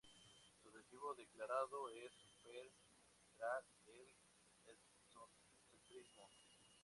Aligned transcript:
Su 0.63 0.69
objetivo 0.69 1.13
declarado 1.13 1.87
es 1.91 2.11
superar 2.27 3.63
el 3.85 4.15
etnocentrismo. 4.65 6.27